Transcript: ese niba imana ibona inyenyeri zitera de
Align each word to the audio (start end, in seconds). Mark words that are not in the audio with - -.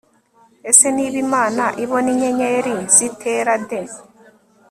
ese 0.69 0.87
niba 0.95 1.17
imana 1.25 1.63
ibona 1.83 2.07
inyenyeri 2.13 2.75
zitera 2.95 3.53
de 3.69 3.81